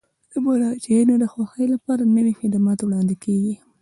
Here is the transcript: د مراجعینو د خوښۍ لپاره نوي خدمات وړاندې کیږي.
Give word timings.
د 0.31 0.33
مراجعینو 0.45 1.13
د 1.19 1.25
خوښۍ 1.31 1.65
لپاره 1.73 2.01
نوي 2.17 2.33
خدمات 2.39 2.79
وړاندې 2.81 3.15
کیږي. 3.23 3.53